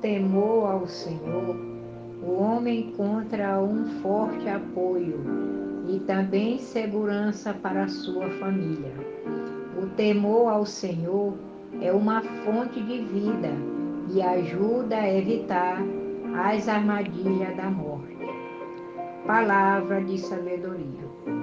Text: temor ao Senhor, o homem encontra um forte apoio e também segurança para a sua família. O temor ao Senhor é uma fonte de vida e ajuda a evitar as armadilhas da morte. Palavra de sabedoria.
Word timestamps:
temor 0.00 0.70
ao 0.70 0.86
Senhor, 0.86 1.56
o 2.22 2.32
homem 2.40 2.88
encontra 2.88 3.60
um 3.60 4.00
forte 4.00 4.48
apoio 4.48 5.20
e 5.88 5.98
também 6.00 6.58
segurança 6.58 7.52
para 7.52 7.84
a 7.84 7.88
sua 7.88 8.28
família. 8.32 8.92
O 9.80 9.86
temor 9.96 10.48
ao 10.48 10.66
Senhor 10.66 11.34
é 11.80 11.92
uma 11.92 12.22
fonte 12.22 12.80
de 12.82 12.98
vida 12.98 13.50
e 14.12 14.20
ajuda 14.22 14.96
a 14.96 15.18
evitar 15.18 15.82
as 16.34 16.68
armadilhas 16.68 17.56
da 17.56 17.70
morte. 17.70 18.16
Palavra 19.26 20.02
de 20.02 20.18
sabedoria. 20.18 21.39